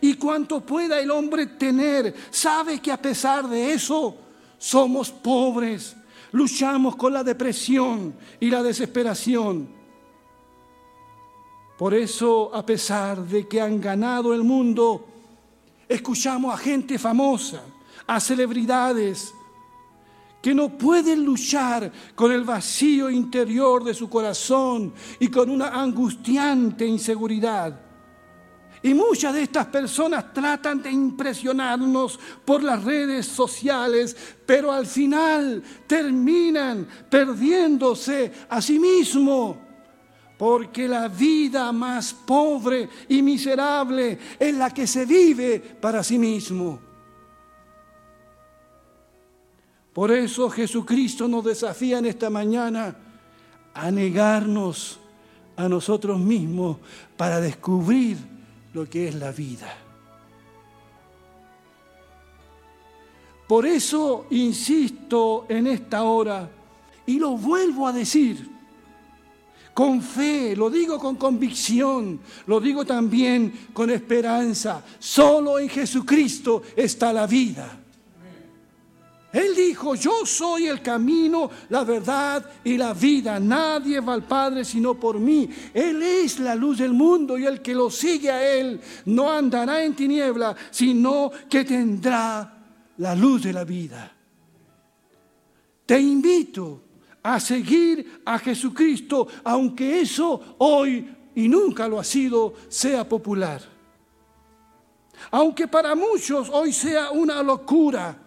y 0.00 0.14
cuanto 0.14 0.60
pueda 0.60 1.00
el 1.00 1.10
hombre 1.10 1.46
tener. 1.46 2.14
Sabe 2.30 2.80
que 2.80 2.92
a 2.92 3.00
pesar 3.00 3.48
de 3.48 3.72
eso 3.72 4.16
somos 4.58 5.10
pobres, 5.10 5.96
luchamos 6.32 6.96
con 6.96 7.12
la 7.12 7.22
depresión 7.22 8.14
y 8.40 8.50
la 8.50 8.62
desesperación. 8.62 9.83
Por 11.84 11.92
eso, 11.92 12.50
a 12.54 12.64
pesar 12.64 13.26
de 13.26 13.46
que 13.46 13.60
han 13.60 13.78
ganado 13.78 14.32
el 14.32 14.42
mundo, 14.42 15.06
escuchamos 15.86 16.54
a 16.54 16.56
gente 16.56 16.98
famosa 16.98 17.60
a 18.06 18.18
celebridades 18.20 19.34
que 20.40 20.54
no 20.54 20.78
pueden 20.78 21.22
luchar 21.22 21.92
con 22.14 22.32
el 22.32 22.42
vacío 22.42 23.10
interior 23.10 23.84
de 23.84 23.92
su 23.92 24.08
corazón 24.08 24.94
y 25.20 25.28
con 25.28 25.50
una 25.50 25.78
angustiante 25.78 26.86
inseguridad. 26.86 27.78
Y 28.82 28.94
muchas 28.94 29.34
de 29.34 29.42
estas 29.42 29.66
personas 29.66 30.32
tratan 30.32 30.80
de 30.80 30.90
impresionarnos 30.90 32.18
por 32.46 32.62
las 32.62 32.82
redes 32.82 33.26
sociales, 33.26 34.16
pero 34.46 34.72
al 34.72 34.86
final 34.86 35.62
terminan 35.86 36.88
perdiéndose 37.10 38.32
a 38.48 38.62
sí 38.62 38.78
mismos. 38.78 39.63
Porque 40.36 40.88
la 40.88 41.08
vida 41.08 41.70
más 41.72 42.12
pobre 42.12 42.88
y 43.08 43.22
miserable 43.22 44.18
es 44.38 44.54
la 44.54 44.70
que 44.70 44.86
se 44.86 45.06
vive 45.06 45.60
para 45.60 46.02
sí 46.02 46.18
mismo. 46.18 46.80
Por 49.92 50.10
eso 50.10 50.50
Jesucristo 50.50 51.28
nos 51.28 51.44
desafía 51.44 51.98
en 51.98 52.06
esta 52.06 52.28
mañana 52.28 52.96
a 53.74 53.90
negarnos 53.92 54.98
a 55.56 55.68
nosotros 55.68 56.18
mismos 56.18 56.78
para 57.16 57.40
descubrir 57.40 58.18
lo 58.72 58.90
que 58.90 59.06
es 59.06 59.14
la 59.14 59.30
vida. 59.30 59.72
Por 63.46 63.66
eso 63.66 64.26
insisto 64.30 65.46
en 65.48 65.66
esta 65.68 66.02
hora 66.02 66.50
y 67.06 67.18
lo 67.18 67.36
vuelvo 67.36 67.86
a 67.86 67.92
decir 67.92 68.53
con 69.74 70.00
fe, 70.00 70.54
lo 70.54 70.70
digo 70.70 71.00
con 71.00 71.16
convicción, 71.16 72.20
lo 72.46 72.60
digo 72.60 72.86
también 72.86 73.52
con 73.72 73.90
esperanza. 73.90 74.82
Solo 75.00 75.58
en 75.58 75.68
Jesucristo 75.68 76.62
está 76.76 77.12
la 77.12 77.26
vida. 77.26 77.80
Él 79.32 79.52
dijo, 79.56 79.96
yo 79.96 80.24
soy 80.24 80.68
el 80.68 80.80
camino, 80.80 81.50
la 81.70 81.82
verdad 81.82 82.48
y 82.62 82.76
la 82.76 82.94
vida. 82.94 83.40
Nadie 83.40 83.98
va 83.98 84.14
al 84.14 84.22
Padre 84.22 84.64
sino 84.64 84.94
por 84.94 85.18
mí. 85.18 85.50
Él 85.74 86.00
es 86.00 86.38
la 86.38 86.54
luz 86.54 86.78
del 86.78 86.92
mundo 86.92 87.36
y 87.36 87.44
el 87.44 87.60
que 87.60 87.74
lo 87.74 87.90
sigue 87.90 88.30
a 88.30 88.48
Él 88.56 88.80
no 89.06 89.28
andará 89.28 89.82
en 89.82 89.96
tiniebla, 89.96 90.54
sino 90.70 91.32
que 91.50 91.64
tendrá 91.64 92.64
la 92.98 93.14
luz 93.16 93.42
de 93.42 93.52
la 93.52 93.64
vida. 93.64 94.12
Te 95.84 95.98
invito 95.98 96.83
a 97.24 97.40
seguir 97.40 98.22
a 98.24 98.38
Jesucristo, 98.38 99.26
aunque 99.42 100.00
eso 100.00 100.56
hoy 100.58 101.12
y 101.34 101.48
nunca 101.48 101.88
lo 101.88 101.98
ha 101.98 102.04
sido, 102.04 102.54
sea 102.68 103.08
popular. 103.08 103.60
Aunque 105.32 105.66
para 105.66 105.96
muchos 105.96 106.48
hoy 106.50 106.72
sea 106.72 107.10
una 107.10 107.42
locura 107.42 108.20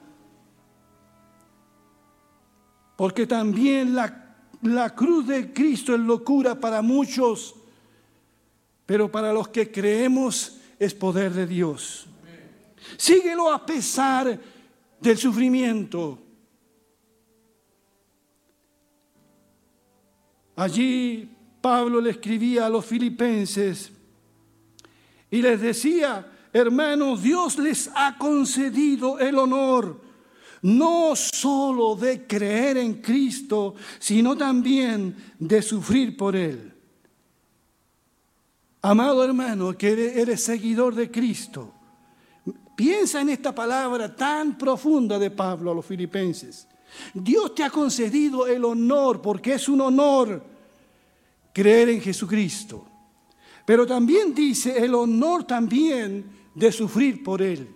porque 2.97 3.27
también 3.27 3.95
la, 3.95 4.35
la 4.63 4.93
cruz 4.93 5.27
de 5.27 5.53
Cristo 5.53 5.93
es 5.93 6.01
locura 6.01 6.59
para 6.59 6.81
muchos, 6.81 7.55
pero 8.85 9.09
para 9.09 9.31
los 9.31 9.47
que 9.49 9.71
creemos 9.71 10.57
es 10.79 10.95
poder 10.95 11.31
de 11.31 11.45
Dios. 11.45 12.07
Síguelo 12.97 13.51
a 13.51 13.63
pesar 13.65 14.39
del 14.99 15.17
sufrimiento. 15.17 16.17
Allí 20.57 21.29
Pablo 21.61 22.01
le 22.01 22.09
escribía 22.09 22.65
a 22.65 22.69
los 22.69 22.85
filipenses 22.85 23.91
y 25.29 25.41
les 25.41 25.61
decía, 25.61 26.29
hermanos, 26.51 27.21
Dios 27.21 27.57
les 27.59 27.89
ha 27.95 28.17
concedido 28.17 29.19
el 29.19 29.37
honor 29.37 30.01
no 30.63 31.15
solo 31.15 31.95
de 31.95 32.25
creer 32.25 32.77
en 32.77 32.95
Cristo, 32.95 33.75
sino 33.99 34.35
también 34.35 35.15
de 35.37 35.61
sufrir 35.61 36.17
por 36.17 36.35
Él. 36.35 36.73
Amado 38.81 39.23
hermano, 39.23 39.77
que 39.77 40.19
eres 40.19 40.43
seguidor 40.43 40.95
de 40.95 41.11
Cristo, 41.11 41.71
piensa 42.75 43.21
en 43.21 43.29
esta 43.29 43.53
palabra 43.53 44.15
tan 44.15 44.57
profunda 44.57 45.19
de 45.19 45.29
Pablo 45.29 45.71
a 45.71 45.75
los 45.75 45.85
filipenses. 45.85 46.67
Dios 47.13 47.53
te 47.55 47.63
ha 47.63 47.69
concedido 47.69 48.47
el 48.47 48.63
honor, 48.65 49.21
porque 49.21 49.53
es 49.53 49.67
un 49.69 49.81
honor 49.81 50.43
creer 51.53 51.89
en 51.89 52.01
Jesucristo. 52.01 52.85
Pero 53.65 53.85
también 53.85 54.33
dice 54.33 54.77
el 54.83 54.95
honor 54.95 55.43
también 55.43 56.25
de 56.55 56.71
sufrir 56.71 57.23
por 57.23 57.41
Él. 57.41 57.75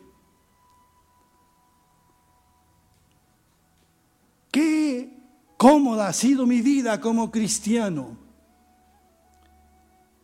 Qué 4.51 5.09
cómoda 5.57 6.07
ha 6.07 6.13
sido 6.13 6.45
mi 6.45 6.61
vida 6.61 6.99
como 6.99 7.31
cristiano 7.31 8.17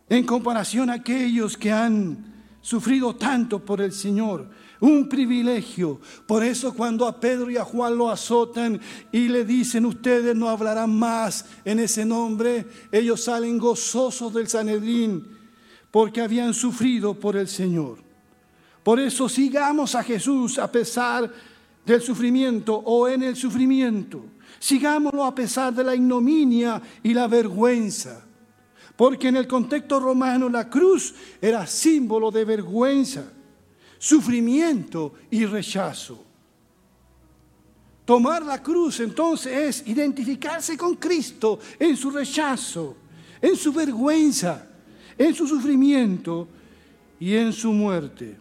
en 0.10 0.26
comparación 0.26 0.90
a 0.90 0.94
aquellos 0.94 1.58
que 1.58 1.72
han 1.72 2.34
sufrido 2.62 3.16
tanto 3.16 3.64
por 3.64 3.82
el 3.82 3.92
Señor. 3.92 4.50
Un 4.80 5.10
privilegio. 5.10 6.00
Por 6.26 6.44
eso 6.44 6.74
cuando 6.74 7.08
a 7.08 7.20
Pedro 7.20 7.50
y 7.50 7.58
a 7.58 7.64
Juan 7.64 7.98
lo 7.98 8.10
azotan 8.10 8.80
y 9.12 9.28
le 9.28 9.44
dicen 9.44 9.86
ustedes 9.86 10.36
no 10.36 10.50
hablarán 10.50 10.94
más 10.98 11.46
en 11.66 11.80
ese 11.80 12.06
nombre, 12.06 12.66
ellos 12.92 13.24
salen 13.24 13.58
gozosos 13.58 14.34
del 14.34 14.48
Sanedrín 14.48 15.38
porque 15.90 16.22
habían 16.22 16.54
sufrido 16.54 17.14
por 17.14 17.36
el 17.36 17.48
Señor. 17.48 17.98
Por 18.84 19.00
eso 19.00 19.28
sigamos 19.28 19.96
a 19.96 20.04
Jesús 20.04 20.60
a 20.60 20.72
pesar 20.72 21.32
del 21.86 22.02
sufrimiento 22.02 22.76
o 22.76 23.08
en 23.08 23.24
el 23.24 23.36
sufrimiento. 23.36 24.26
Sigámoslo 24.60 25.26
a 25.26 25.34
pesar 25.34 25.74
de 25.74 25.84
la 25.84 25.96
ignominia 25.96 26.82
y 27.04 27.14
la 27.14 27.28
vergüenza. 27.28 28.24
Porque 28.96 29.28
en 29.28 29.38
el 29.38 29.48
contexto 29.48 30.00
romano 30.00 30.50
la 30.50 30.70
cruz 30.70 31.14
era 31.42 31.68
símbolo 31.68 32.32
de 32.32 32.46
vergüenza, 32.46 33.26
sufrimiento 33.98 35.14
y 35.30 35.46
rechazo. 35.46 36.24
Tomar 38.06 38.46
la 38.46 38.64
cruz 38.64 39.02
entonces 39.02 39.82
es 39.82 39.88
identificarse 39.88 40.78
con 40.78 40.96
Cristo 40.96 41.60
en 41.78 41.98
su 41.98 42.10
rechazo, 42.10 42.96
en 43.42 43.56
su 43.58 43.74
vergüenza, 43.74 44.66
en 45.18 45.34
su 45.34 45.46
sufrimiento 45.46 46.48
y 47.20 47.36
en 47.36 47.52
su 47.52 47.74
muerte. 47.74 48.38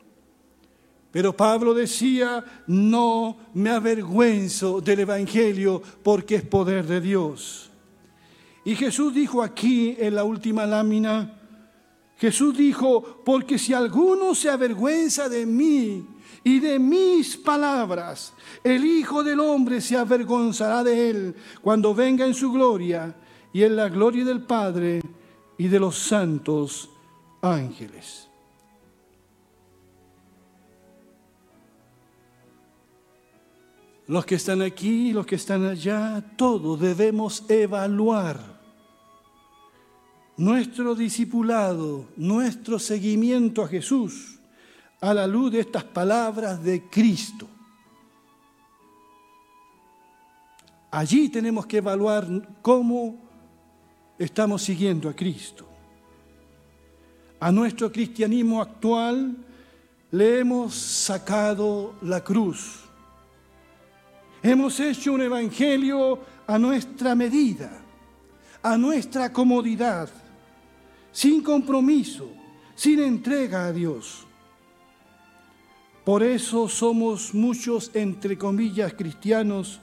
Pero 1.11 1.37
Pablo 1.37 1.73
decía, 1.73 2.45
no 2.67 3.39
me 3.55 3.71
avergüenzo 3.71 4.81
del 4.81 5.01
Evangelio 5.01 5.83
porque 6.03 6.37
es 6.37 6.43
poder 6.43 6.87
de 6.87 7.01
Dios. 7.01 7.71
Y 8.65 8.75
Jesús 8.75 9.15
dijo 9.15 9.43
aquí 9.43 9.97
en 9.99 10.15
la 10.15 10.25
última 10.25 10.67
lámina, 10.67 11.36
Jesús 12.17 12.57
dijo, 12.57 13.21
porque 13.25 13.59
si 13.59 13.75
alguno 13.75 14.35
se 14.35 14.49
avergüenza 14.49 15.29
de 15.29 15.45
mí 15.45 16.07
y 16.43 16.61
de 16.61 16.79
mis 16.79 17.37
palabras, 17.37 18.33
el 18.65 18.85
Hijo 18.85 19.23
del 19.23 19.41
Hombre 19.41 19.81
se 19.81 19.97
avergonzará 19.97 20.83
de 20.83 21.11
él 21.11 21.35
cuando 21.61 21.95
venga 21.95 22.25
en 22.25 22.35
su 22.35 22.53
gloria 22.53 23.15
y 23.53 23.63
en 23.63 23.77
la 23.77 23.89
gloria 23.89 24.25
del 24.25 24.43
Padre 24.43 25.03
y 25.59 25.69
de 25.69 25.79
los 25.79 25.99
santos 25.99 26.89
ángeles. 27.43 28.27
los 34.09 34.25
que 34.25 34.37
están 34.37 34.63
aquí, 34.63 35.13
los 35.13 35.27
que 35.27 35.35
están 35.35 35.67
allá, 35.67 36.23
todos 36.37 36.79
debemos 36.81 37.45
evaluar 37.49 38.56
nuestro 40.37 40.95
discipulado, 40.95 42.07
nuestro 42.17 42.79
seguimiento 42.79 43.63
a 43.63 43.69
Jesús 43.69 44.39
a 45.01 45.13
la 45.13 45.27
luz 45.27 45.53
de 45.53 45.61
estas 45.61 45.85
palabras 45.85 46.63
de 46.63 46.89
Cristo. 46.89 47.47
Allí 50.91 51.29
tenemos 51.29 51.67
que 51.67 51.79
evaluar 51.79 52.27
cómo 52.63 53.17
estamos 54.19 54.63
siguiendo 54.63 55.09
a 55.09 55.15
Cristo. 55.15 55.69
A 57.39 57.53
nuestro 57.53 57.93
cristianismo 57.93 58.63
actual 58.63 59.37
le 60.11 60.39
hemos 60.39 60.75
sacado 60.75 61.95
la 62.01 62.25
cruz 62.25 62.87
Hemos 64.47 64.79
hecho 64.79 65.13
un 65.13 65.23
evangelio 65.23 66.21
a 66.47 66.57
nuestra 66.57 67.17
medida, 67.17 67.69
a 68.63 68.79
nuestra 68.79 69.33
comodidad, 69.33 70.09
sin 71.17 71.41
compromiso, 71.41 72.29
sin 72.75 73.01
entrega 73.01 73.65
a 73.65 73.73
Dios. 73.73 74.27
Por 76.05 76.23
eso 76.23 76.69
somos 76.69 77.33
muchos, 77.33 77.91
entre 77.95 78.37
comillas, 78.37 78.93
cristianos 78.93 79.81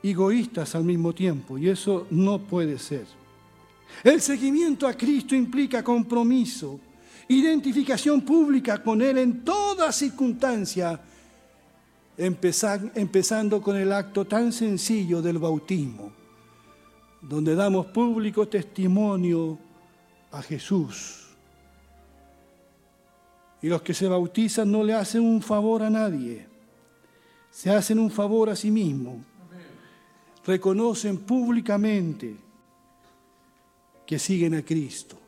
egoístas 0.00 0.76
al 0.76 0.84
mismo 0.84 1.12
tiempo, 1.12 1.58
y 1.58 1.68
eso 1.68 2.06
no 2.10 2.38
puede 2.38 2.78
ser. 2.78 3.04
El 4.04 4.20
seguimiento 4.20 4.86
a 4.86 4.94
Cristo 4.94 5.34
implica 5.34 5.82
compromiso, 5.82 6.78
identificación 7.26 8.20
pública 8.20 8.80
con 8.80 9.02
Él 9.02 9.18
en 9.18 9.44
toda 9.44 9.90
circunstancia 9.90 11.00
empezando 12.16 13.60
con 13.60 13.76
el 13.76 13.92
acto 13.92 14.24
tan 14.24 14.52
sencillo 14.52 15.20
del 15.20 15.38
bautismo, 15.38 16.19
donde 17.20 17.54
damos 17.54 17.86
público 17.86 18.48
testimonio 18.48 19.58
a 20.32 20.42
Jesús 20.42 21.20
Y 23.62 23.68
los 23.68 23.82
que 23.82 23.92
se 23.94 24.08
bautizan 24.08 24.70
no 24.70 24.82
le 24.82 24.94
hacen 24.94 25.22
un 25.22 25.42
favor 25.42 25.82
a 25.82 25.90
nadie, 25.90 26.46
se 27.50 27.70
hacen 27.70 27.98
un 27.98 28.10
favor 28.10 28.48
a 28.48 28.56
sí 28.56 28.70
mismos. 28.70 29.18
Reconocen 30.46 31.18
públicamente 31.18 32.36
que 34.06 34.18
siguen 34.18 34.54
a 34.54 34.64
Cristo. 34.64 35.18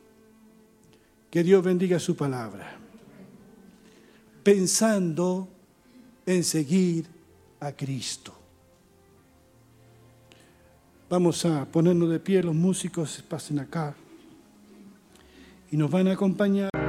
Que 1.29 1.43
Dios 1.43 1.63
bendiga 1.63 1.99
su 1.99 2.15
palabra. 2.15 2.75
Pensando 4.43 5.47
en 6.25 6.43
seguir 6.43 7.05
a 7.59 7.71
Cristo. 7.71 8.42
Vamos 11.13 11.45
a 11.45 11.65
ponernos 11.65 12.09
de 12.09 12.19
pie, 12.19 12.41
los 12.41 12.55
músicos 12.55 13.23
pasen 13.29 13.59
acá 13.59 13.93
y 15.69 15.77
nos 15.77 15.91
van 15.91 16.07
a 16.07 16.13
acompañar. 16.13 16.82